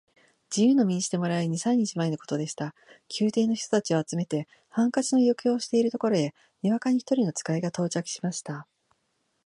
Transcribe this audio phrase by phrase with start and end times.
[0.49, 2.73] 自由の身にしてもらえる二三日前のことでした。
[3.19, 8.65] 宮廷の人たちを集めて、ハンカチの余興をしているところへ、にわかに一人の使が到着しました。